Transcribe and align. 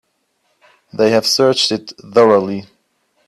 They 0.91 1.11
have 1.11 1.27
searched 1.27 1.71
it 1.71 1.93
thoroughly. 2.11 2.65